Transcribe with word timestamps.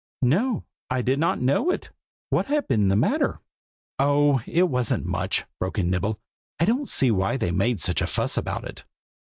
"No 0.23 0.63
I 0.89 1.03
did 1.03 1.19
not 1.19 1.39
know 1.43 1.69
it! 1.69 1.91
What 2.31 2.47
had 2.47 2.67
been 2.67 2.87
the 2.87 2.95
matter?" 2.95 3.39
"Oh! 3.99 4.41
it 4.47 4.63
wasn't 4.67 5.05
much!" 5.05 5.45
broke 5.59 5.77
in 5.77 5.91
Nibble: 5.91 6.19
"I 6.59 6.65
don't 6.65 6.89
see 6.89 7.11
why 7.11 7.37
they 7.37 7.51
made 7.51 7.79
such 7.79 8.01
a 8.01 8.07
fuss 8.07 8.35
about 8.35 8.63
it. 8.63 8.83